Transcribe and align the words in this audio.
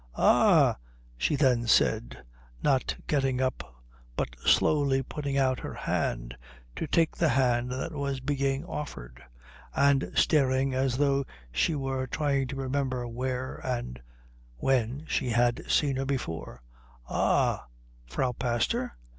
"Ah," 0.17 0.77
she 1.15 1.35
then 1.35 1.67
said, 1.67 2.23
not 2.63 2.97
getting 3.05 3.39
up 3.39 3.83
but 4.15 4.29
slowly 4.43 5.03
putting 5.03 5.37
out 5.37 5.59
her 5.59 5.75
hand 5.75 6.35
to 6.75 6.87
take 6.87 7.15
the 7.15 7.29
hand 7.29 7.69
that 7.71 7.91
was 7.93 8.19
being 8.19 8.65
offered, 8.65 9.23
and 9.75 10.11
staring 10.15 10.73
as 10.73 10.97
though 10.97 11.23
she 11.51 11.75
were 11.75 12.07
trying 12.07 12.47
to 12.47 12.55
remember 12.55 13.07
where 13.07 13.57
and 13.63 14.01
when 14.57 15.05
she 15.07 15.29
had 15.29 15.69
seen 15.69 15.97
her 15.97 16.05
before, 16.07 16.63
"Ah 17.07 17.67
Frau 18.07 18.31
Pastor? 18.31 18.97